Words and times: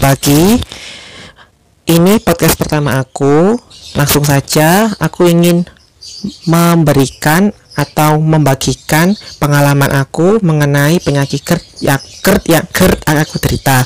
pagi. 0.00 0.56
Ini 1.84 2.24
podcast 2.24 2.56
pertama 2.56 2.96
aku. 2.96 3.52
Langsung 3.92 4.24
saja 4.24 4.88
aku 4.96 5.28
ingin 5.28 5.68
memberikan 6.48 7.52
atau 7.76 8.16
membagikan 8.16 9.12
pengalaman 9.36 9.92
aku 9.92 10.40
mengenai 10.40 11.04
penyakit 11.04 11.44
GERD 11.44 11.64
yang 11.84 12.00
GERD 12.00 12.42
yang 12.48 12.64
GERD 12.72 12.98
aku 13.04 13.36
derita. 13.44 13.84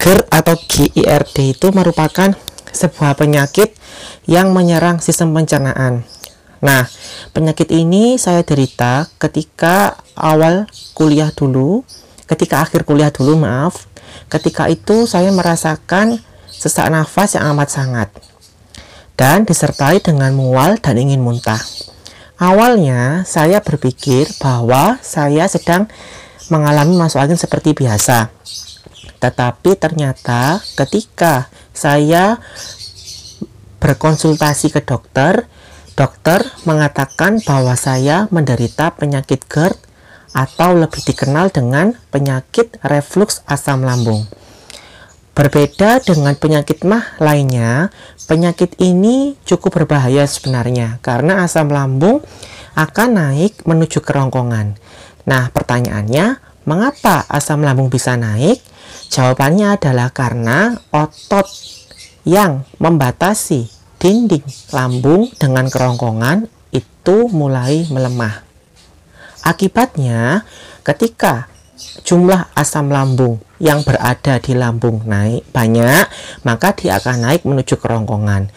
GERD 0.00 0.24
atau 0.32 0.54
GIRD 0.56 1.36
itu 1.52 1.66
merupakan 1.76 2.32
sebuah 2.72 3.12
penyakit 3.12 3.76
yang 4.24 4.48
menyerang 4.56 5.04
sistem 5.04 5.36
pencernaan. 5.36 6.08
Nah, 6.64 6.88
penyakit 7.36 7.68
ini 7.68 8.16
saya 8.16 8.40
derita 8.40 9.12
ketika 9.20 10.00
awal 10.16 10.64
kuliah 10.96 11.28
dulu, 11.36 11.84
ketika 12.24 12.64
akhir 12.64 12.88
kuliah 12.88 13.12
dulu, 13.12 13.36
maaf 13.36 13.92
Ketika 14.28 14.66
itu 14.72 15.04
saya 15.04 15.30
merasakan 15.30 16.18
sesak 16.48 16.88
nafas 16.88 17.36
yang 17.36 17.52
amat 17.54 17.68
sangat 17.70 18.08
dan 19.14 19.46
disertai 19.46 20.02
dengan 20.02 20.34
mual 20.34 20.78
dan 20.78 20.98
ingin 20.98 21.22
muntah. 21.22 21.60
Awalnya 22.34 23.22
saya 23.28 23.62
berpikir 23.62 24.26
bahwa 24.42 24.98
saya 25.04 25.46
sedang 25.46 25.86
mengalami 26.50 26.98
masuk 26.98 27.22
angin 27.22 27.38
seperti 27.38 27.78
biasa. 27.78 28.34
Tetapi 29.22 29.78
ternyata 29.78 30.58
ketika 30.74 31.46
saya 31.70 32.42
berkonsultasi 33.78 34.74
ke 34.74 34.80
dokter, 34.82 35.46
dokter 35.94 36.42
mengatakan 36.66 37.38
bahwa 37.44 37.78
saya 37.78 38.26
menderita 38.34 38.96
penyakit 38.98 39.46
GERD 39.46 39.83
atau 40.34 40.74
lebih 40.74 41.00
dikenal 41.06 41.54
dengan 41.54 41.94
penyakit 42.10 42.82
reflux 42.82 43.40
asam 43.46 43.86
lambung. 43.86 44.26
Berbeda 45.34 45.98
dengan 45.98 46.34
penyakit 46.38 46.86
mah 46.86 47.18
lainnya, 47.18 47.90
penyakit 48.30 48.78
ini 48.78 49.34
cukup 49.42 49.82
berbahaya 49.82 50.26
sebenarnya 50.30 51.02
karena 51.02 51.42
asam 51.42 51.70
lambung 51.70 52.22
akan 52.78 53.08
naik 53.18 53.66
menuju 53.66 54.02
kerongkongan. 54.02 54.78
Nah, 55.26 55.50
pertanyaannya, 55.50 56.38
mengapa 56.66 57.26
asam 57.26 57.66
lambung 57.66 57.90
bisa 57.90 58.14
naik? 58.14 58.62
Jawabannya 59.10 59.74
adalah 59.74 60.14
karena 60.14 60.74
otot 60.94 61.46
yang 62.22 62.62
membatasi 62.78 63.66
dinding 63.98 64.44
lambung 64.70 65.32
dengan 65.34 65.66
kerongkongan 65.66 66.46
itu 66.70 67.16
mulai 67.32 67.90
melemah. 67.90 68.43
Akibatnya, 69.44 70.48
ketika 70.80 71.52
jumlah 72.00 72.48
asam 72.56 72.88
lambung 72.88 73.44
yang 73.60 73.84
berada 73.84 74.40
di 74.40 74.56
lambung 74.56 75.04
naik 75.04 75.44
banyak, 75.52 76.08
maka 76.48 76.72
dia 76.72 76.96
akan 76.96 77.28
naik 77.28 77.44
menuju 77.44 77.76
kerongkongan. 77.76 78.48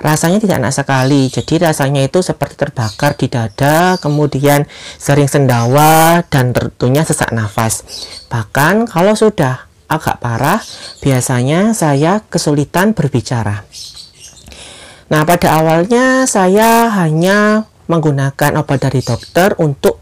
Rasanya 0.00 0.40
tidak 0.40 0.64
enak 0.64 0.72
sekali, 0.72 1.28
jadi 1.28 1.68
rasanya 1.68 2.00
itu 2.00 2.24
seperti 2.24 2.56
terbakar 2.56 3.20
di 3.20 3.28
dada, 3.28 4.00
kemudian 4.00 4.64
sering 4.96 5.28
sendawa, 5.28 6.24
dan 6.32 6.56
tentunya 6.56 7.04
sesak 7.04 7.36
nafas. 7.36 7.84
Bahkan 8.32 8.88
kalau 8.88 9.12
sudah 9.12 9.68
agak 9.92 10.24
parah, 10.24 10.64
biasanya 11.04 11.76
saya 11.76 12.24
kesulitan 12.32 12.96
berbicara. 12.96 13.68
Nah, 15.12 15.28
pada 15.28 15.60
awalnya 15.60 16.24
saya 16.24 16.88
hanya 16.96 17.68
menggunakan 17.90 18.56
obat 18.56 18.80
dari 18.80 19.04
dokter 19.04 19.52
untuk 19.60 19.99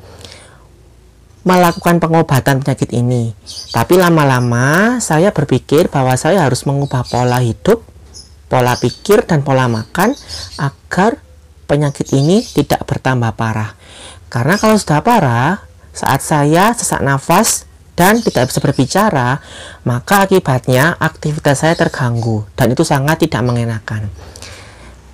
melakukan 1.48 1.96
pengobatan 1.96 2.60
penyakit 2.60 2.92
ini. 2.92 3.32
Tapi 3.72 3.96
lama-lama 3.96 5.00
saya 5.00 5.32
berpikir 5.32 5.88
bahwa 5.88 6.12
saya 6.20 6.44
harus 6.44 6.69
mengubah 6.69 7.09
pola 7.09 7.41
hidup, 7.41 7.81
pola 8.53 8.76
pikir, 8.76 9.25
dan 9.25 9.41
pola 9.41 9.64
makan 9.64 10.12
agar 10.60 11.16
penyakit 11.64 12.12
ini 12.12 12.44
tidak 12.44 12.84
bertambah 12.84 13.32
parah. 13.32 13.72
Karena 14.28 14.60
kalau 14.60 14.76
sudah 14.76 15.00
parah, 15.00 15.64
saat 15.97 16.20
saya 16.20 16.76
sesak 16.76 17.00
nafas 17.00 17.64
dan 17.97 18.20
tidak 18.20 18.53
bisa 18.53 18.60
berbicara, 18.60 19.41
maka 19.88 20.28
akibatnya 20.28 21.00
aktivitas 21.00 21.64
saya 21.64 21.72
terganggu 21.72 22.44
dan 22.60 22.76
itu 22.76 22.84
sangat 22.84 23.25
tidak 23.25 23.41
mengenakan. 23.41 24.12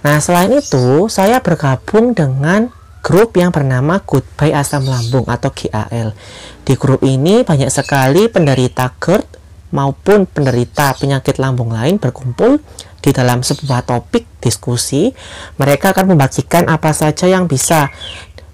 Nah, 0.04 0.20
selain 0.20 0.52
itu, 0.52 1.08
saya 1.08 1.40
bergabung 1.40 2.12
dengan 2.12 2.73
grup 3.04 3.36
yang 3.36 3.52
bernama 3.52 4.00
Goodbye 4.00 4.56
Asam 4.56 4.88
Lambung 4.88 5.28
atau 5.28 5.52
GAL. 5.52 6.16
Di 6.64 6.72
grup 6.80 7.04
ini 7.04 7.44
banyak 7.44 7.68
sekali 7.68 8.32
penderita 8.32 8.88
GERD 8.96 9.28
maupun 9.76 10.24
penderita 10.24 10.96
penyakit 10.96 11.36
lambung 11.36 11.76
lain 11.76 12.00
berkumpul 12.00 12.64
di 13.04 13.12
dalam 13.12 13.44
sebuah 13.44 13.84
topik 13.84 14.40
diskusi. 14.40 15.12
Mereka 15.60 15.92
akan 15.92 16.16
membagikan 16.16 16.64
apa 16.72 16.96
saja 16.96 17.28
yang 17.28 17.44
bisa 17.44 17.92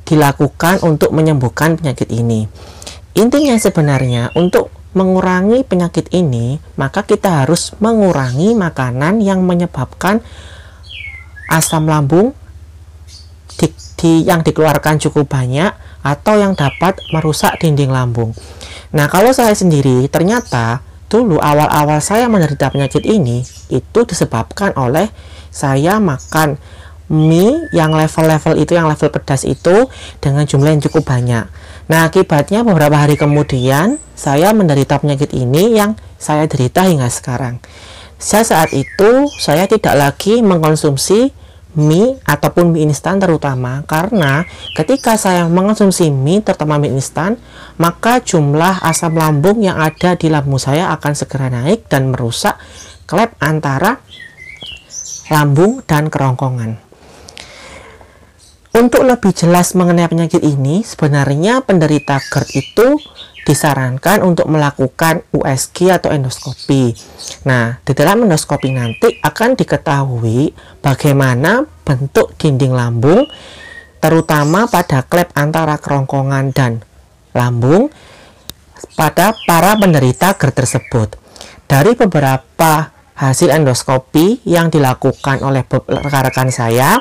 dilakukan 0.03 0.83
untuk 0.83 1.15
menyembuhkan 1.15 1.79
penyakit 1.79 2.11
ini. 2.11 2.51
Intinya 3.15 3.55
sebenarnya 3.55 4.35
untuk 4.35 4.75
mengurangi 4.99 5.63
penyakit 5.63 6.11
ini, 6.11 6.59
maka 6.75 7.07
kita 7.07 7.47
harus 7.47 7.79
mengurangi 7.79 8.59
makanan 8.59 9.23
yang 9.23 9.47
menyebabkan 9.47 10.19
asam 11.47 11.87
lambung 11.87 12.35
di, 14.01 14.25
yang 14.25 14.41
dikeluarkan 14.41 14.97
cukup 14.97 15.29
banyak 15.29 15.71
atau 16.01 16.35
yang 16.41 16.57
dapat 16.57 16.97
merusak 17.13 17.61
dinding 17.61 17.93
lambung. 17.93 18.33
Nah, 18.97 19.07
kalau 19.13 19.31
saya 19.37 19.53
sendiri 19.53 20.09
ternyata 20.09 20.81
dulu 21.13 21.37
awal-awal 21.37 22.01
saya 22.01 22.27
menderita 22.33 22.73
penyakit 22.73 23.05
ini 23.05 23.45
itu 23.69 24.01
disebabkan 24.09 24.73
oleh 24.81 25.13
saya 25.53 26.01
makan 26.01 26.57
mie 27.11 27.67
yang 27.75 27.91
level-level 27.91 28.55
itu 28.55 28.79
yang 28.79 28.87
level 28.87 29.11
pedas 29.11 29.43
itu 29.43 29.91
dengan 30.23 30.47
jumlah 30.47 30.71
yang 30.73 30.83
cukup 30.83 31.05
banyak. 31.05 31.45
Nah, 31.91 32.07
akibatnya 32.07 32.63
beberapa 32.63 32.95
hari 32.95 33.19
kemudian 33.19 33.99
saya 34.15 34.55
menderita 34.55 35.03
penyakit 35.03 35.35
ini 35.35 35.75
yang 35.75 35.99
saya 36.17 36.47
derita 36.47 36.87
hingga 36.87 37.11
sekarang. 37.11 37.59
Saya 38.21 38.47
saat 38.47 38.71
itu 38.71 39.27
saya 39.43 39.67
tidak 39.67 39.99
lagi 39.99 40.39
mengkonsumsi 40.39 41.35
mie 41.79 42.19
ataupun 42.27 42.75
mie 42.75 42.91
instan 42.91 43.23
terutama 43.23 43.87
karena 43.87 44.43
ketika 44.75 45.15
saya 45.15 45.47
mengonsumsi 45.47 46.11
mie 46.11 46.43
terutama 46.43 46.83
mie 46.83 46.91
instan 46.99 47.39
maka 47.79 48.19
jumlah 48.19 48.83
asam 48.83 49.15
lambung 49.15 49.63
yang 49.63 49.79
ada 49.79 50.19
di 50.19 50.27
lambung 50.27 50.59
saya 50.59 50.91
akan 50.99 51.13
segera 51.15 51.47
naik 51.47 51.87
dan 51.87 52.11
merusak 52.11 52.59
klep 53.07 53.39
antara 53.39 54.03
lambung 55.31 55.79
dan 55.87 56.11
kerongkongan 56.11 56.90
untuk 58.81 59.05
lebih 59.05 59.37
jelas 59.37 59.77
mengenai 59.77 60.09
penyakit 60.09 60.41
ini 60.41 60.81
sebenarnya 60.81 61.61
penderita 61.61 62.17
GERD 62.17 62.49
itu 62.57 62.97
disarankan 63.45 64.25
untuk 64.25 64.49
melakukan 64.49 65.21
USG 65.37 65.93
atau 65.93 66.09
endoskopi. 66.09 66.97
Nah, 67.45 67.77
di 67.85 67.93
dalam 67.93 68.25
endoskopi 68.25 68.73
nanti 68.73 69.21
akan 69.21 69.53
diketahui 69.53 70.57
bagaimana 70.81 71.61
bentuk 71.85 72.33
dinding 72.41 72.73
lambung, 72.73 73.29
terutama 74.01 74.65
pada 74.65 75.05
klep 75.05 75.29
antara 75.37 75.77
kerongkongan 75.77 76.57
dan 76.57 76.81
lambung 77.37 77.93
pada 78.97 79.37
para 79.45 79.77
penderita 79.77 80.41
GERD 80.41 80.57
tersebut. 80.57 81.09
Dari 81.69 81.93
beberapa 82.01 82.97
hasil 83.21 83.53
endoskopi 83.53 84.41
yang 84.49 84.73
dilakukan 84.73 85.45
oleh 85.45 85.69
rekan-rekan 85.69 86.49
saya 86.49 86.97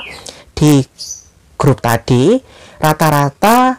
di 0.51 0.83
grup 1.59 1.83
tadi, 1.83 2.39
rata-rata 2.79 3.75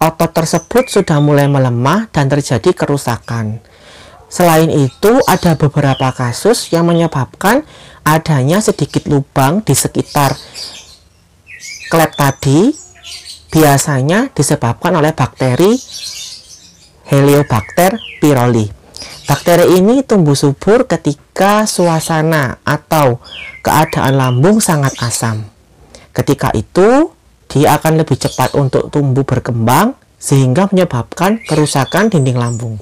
otot 0.00 0.32
tersebut 0.32 0.88
sudah 0.88 1.20
mulai 1.20 1.46
melemah 1.46 2.08
dan 2.08 2.32
terjadi 2.32 2.72
kerusakan. 2.72 3.60
Selain 4.32 4.72
itu, 4.72 5.20
ada 5.28 5.60
beberapa 5.60 6.08
kasus 6.16 6.72
yang 6.72 6.88
menyebabkan 6.88 7.68
adanya 8.00 8.64
sedikit 8.64 9.04
lubang 9.04 9.60
di 9.60 9.76
sekitar 9.76 10.32
klep 11.92 12.16
tadi, 12.16 12.72
biasanya 13.52 14.32
disebabkan 14.32 14.96
oleh 14.96 15.12
bakteri 15.12 15.76
Heliobacter 17.12 18.00
pylori. 18.24 18.72
Bakteri 19.28 19.76
ini 19.76 20.00
tumbuh 20.00 20.32
subur 20.32 20.88
ketika 20.88 21.68
suasana 21.68 22.56
atau 22.64 23.20
keadaan 23.60 24.16
lambung 24.16 24.64
sangat 24.64 24.96
asam. 25.04 25.51
Ketika 26.12 26.52
itu, 26.52 27.12
dia 27.48 27.76
akan 27.76 28.00
lebih 28.00 28.16
cepat 28.16 28.56
untuk 28.56 28.88
tumbuh 28.88 29.24
berkembang 29.24 29.96
sehingga 30.16 30.68
menyebabkan 30.70 31.40
kerusakan 31.44 32.12
dinding 32.12 32.38
lambung. 32.38 32.78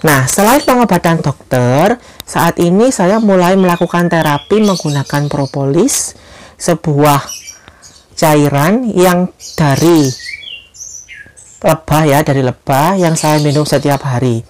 Nah, 0.00 0.24
selain 0.24 0.64
pengobatan 0.64 1.20
dokter, 1.20 2.00
saat 2.24 2.56
ini 2.56 2.88
saya 2.88 3.20
mulai 3.20 3.52
melakukan 3.52 4.08
terapi 4.08 4.64
menggunakan 4.64 5.28
propolis, 5.28 6.16
sebuah 6.56 7.20
cairan 8.16 8.88
yang 8.88 9.28
dari 9.60 10.08
lebah 11.60 12.02
ya, 12.08 12.24
dari 12.24 12.40
lebah 12.40 12.96
yang 12.96 13.12
saya 13.12 13.36
minum 13.44 13.68
setiap 13.68 14.00
hari. 14.08 14.40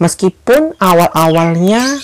Meskipun 0.00 0.72
awal-awalnya 0.80 2.00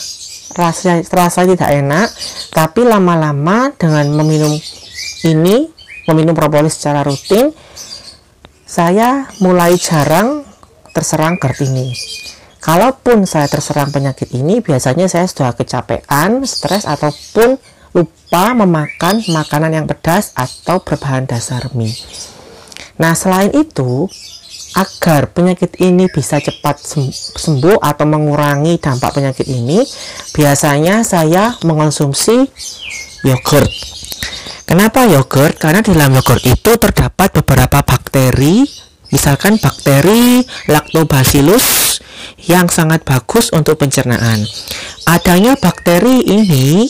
rasa 0.55 1.03
rasa 1.07 1.47
tidak 1.47 1.71
enak, 1.71 2.09
tapi 2.51 2.83
lama-lama 2.83 3.71
dengan 3.75 4.07
meminum 4.15 4.53
ini, 5.27 5.71
meminum 6.11 6.35
propolis 6.35 6.79
secara 6.79 7.07
rutin, 7.07 7.55
saya 8.67 9.27
mulai 9.43 9.75
jarang 9.79 10.47
terserang 10.95 11.39
GERD 11.39 11.71
ini. 11.71 11.89
Kalaupun 12.61 13.25
saya 13.25 13.49
terserang 13.49 13.89
penyakit 13.89 14.31
ini, 14.37 14.61
biasanya 14.61 15.09
saya 15.09 15.25
sudah 15.25 15.57
kecapean, 15.57 16.45
stres, 16.45 16.85
ataupun 16.85 17.57
lupa 17.97 18.55
memakan 18.55 19.25
makanan 19.33 19.73
yang 19.75 19.87
pedas 19.89 20.31
atau 20.37 20.79
berbahan 20.85 21.25
dasar 21.27 21.73
mie. 21.73 21.97
Nah, 23.01 23.17
selain 23.17 23.49
itu, 23.57 24.07
agar 24.77 25.35
penyakit 25.35 25.79
ini 25.83 26.07
bisa 26.13 26.39
cepat 26.39 26.79
sembuh 27.37 27.83
atau 27.83 28.07
mengurangi 28.07 28.79
dampak 28.79 29.19
penyakit 29.19 29.47
ini, 29.51 29.83
biasanya 30.37 31.03
saya 31.03 31.59
mengonsumsi 31.67 32.47
yogurt. 33.27 33.71
Kenapa 34.69 35.03
yogurt? 35.11 35.59
Karena 35.59 35.83
di 35.83 35.91
dalam 35.91 36.15
yogurt 36.15 36.47
itu 36.47 36.79
terdapat 36.79 37.35
beberapa 37.43 37.83
bakteri, 37.83 38.63
misalkan 39.11 39.59
bakteri 39.59 40.47
Lactobacillus 40.71 41.99
yang 42.47 42.71
sangat 42.71 43.03
bagus 43.03 43.51
untuk 43.51 43.83
pencernaan. 43.83 44.47
Adanya 45.11 45.59
bakteri 45.59 46.23
ini 46.23 46.87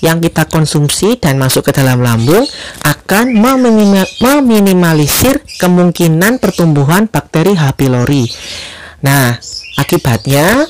yang 0.00 0.18
kita 0.18 0.48
konsumsi 0.50 1.20
dan 1.20 1.38
masuk 1.38 1.70
ke 1.70 1.72
dalam 1.76 2.02
lambung 2.02 2.42
akan 2.82 3.36
meminimalisir 4.18 5.44
kemungkinan 5.60 6.42
pertumbuhan 6.42 7.06
bakteri 7.06 7.54
H. 7.54 7.76
pylori. 7.78 8.26
Nah, 9.04 9.36
akibatnya 9.76 10.66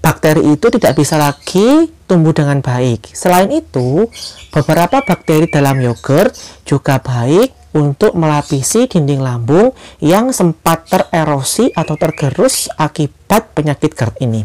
bakteri 0.00 0.56
itu 0.56 0.66
tidak 0.72 0.96
bisa 0.96 1.20
lagi 1.20 1.90
tumbuh 2.08 2.32
dengan 2.32 2.62
baik. 2.64 3.12
Selain 3.12 3.50
itu, 3.52 4.08
beberapa 4.50 5.04
bakteri 5.04 5.46
dalam 5.46 5.78
yogurt 5.82 6.32
juga 6.64 6.98
baik 6.98 7.60
untuk 7.70 8.18
melapisi 8.18 8.90
dinding 8.90 9.22
lambung 9.22 9.70
yang 10.02 10.34
sempat 10.34 10.90
tererosi 10.90 11.70
atau 11.70 11.94
tergerus 11.94 12.66
akibat 12.74 13.54
penyakit 13.54 13.94
GERD 13.94 14.26
ini. 14.26 14.42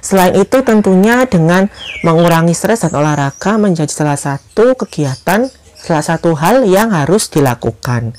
Selain 0.00 0.34
itu 0.34 0.62
tentunya 0.64 1.26
dengan 1.28 1.68
mengurangi 2.02 2.56
stres 2.56 2.82
dan 2.82 2.94
olahraga 2.94 3.60
menjadi 3.60 3.92
salah 3.92 4.18
satu 4.18 4.74
kegiatan, 4.74 5.46
salah 5.78 6.04
satu 6.04 6.34
hal 6.38 6.64
yang 6.64 6.90
harus 6.90 7.28
dilakukan. 7.30 8.16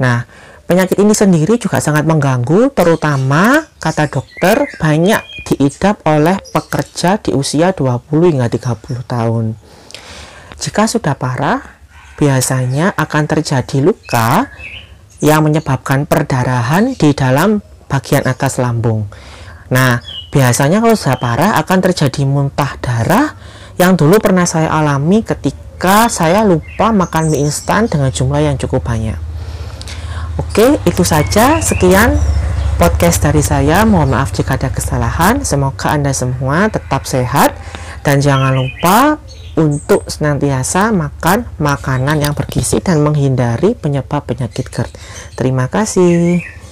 Nah, 0.00 0.26
penyakit 0.64 0.98
ini 0.98 1.12
sendiri 1.12 1.60
juga 1.60 1.78
sangat 1.78 2.08
mengganggu, 2.08 2.72
terutama 2.72 3.62
kata 3.78 4.10
dokter 4.10 4.66
banyak 4.80 5.22
diidap 5.44 6.00
oleh 6.08 6.40
pekerja 6.50 7.20
di 7.20 7.36
usia 7.36 7.76
20 7.76 8.32
hingga 8.32 8.48
30 8.48 9.04
tahun. 9.04 9.54
Jika 10.56 10.88
sudah 10.88 11.12
parah, 11.12 11.60
biasanya 12.16 12.96
akan 12.96 13.24
terjadi 13.28 13.84
luka 13.84 14.48
yang 15.20 15.44
menyebabkan 15.44 16.08
perdarahan 16.08 16.96
di 16.96 17.12
dalam 17.12 17.60
bagian 17.88 18.24
atas 18.24 18.56
lambung. 18.58 19.06
Nah, 19.72 20.00
Biasanya 20.34 20.82
kalau 20.82 20.98
sudah 20.98 21.18
parah 21.22 21.52
akan 21.62 21.78
terjadi 21.78 22.26
muntah 22.26 22.74
darah 22.82 23.38
yang 23.78 23.94
dulu 23.94 24.18
pernah 24.18 24.42
saya 24.42 24.66
alami 24.66 25.22
ketika 25.22 26.10
saya 26.10 26.42
lupa 26.42 26.90
makan 26.90 27.30
mie 27.30 27.46
instan 27.46 27.86
dengan 27.86 28.10
jumlah 28.10 28.42
yang 28.42 28.58
cukup 28.58 28.82
banyak. 28.82 29.14
Oke, 30.34 30.82
itu 30.82 31.06
saja. 31.06 31.62
Sekian 31.62 32.18
podcast 32.82 33.22
dari 33.22 33.46
saya. 33.46 33.86
Mohon 33.86 34.18
maaf 34.18 34.34
jika 34.34 34.58
ada 34.58 34.74
kesalahan. 34.74 35.46
Semoga 35.46 35.94
Anda 35.94 36.10
semua 36.10 36.66
tetap 36.66 37.06
sehat 37.06 37.54
dan 38.02 38.18
jangan 38.18 38.58
lupa 38.58 39.22
untuk 39.54 40.10
senantiasa 40.10 40.90
makan 40.90 41.46
makanan 41.62 42.26
yang 42.26 42.34
bergizi 42.34 42.82
dan 42.82 43.06
menghindari 43.06 43.78
penyebab 43.78 44.26
penyakit 44.26 44.66
GERD. 44.66 44.90
Terima 45.38 45.70
kasih. 45.70 46.63